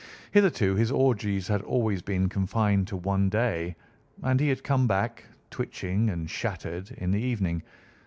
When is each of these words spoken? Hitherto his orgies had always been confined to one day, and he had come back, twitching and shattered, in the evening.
Hitherto 0.31 0.73
his 0.73 0.89
orgies 0.91 1.47
had 1.47 1.61
always 1.61 2.01
been 2.01 2.27
confined 2.27 2.87
to 2.87 2.97
one 2.97 3.29
day, 3.29 3.75
and 4.23 4.39
he 4.39 4.49
had 4.49 4.63
come 4.63 4.87
back, 4.87 5.23
twitching 5.51 6.09
and 6.09 6.27
shattered, 6.27 6.89
in 6.97 7.11
the 7.11 7.21
evening. 7.21 7.61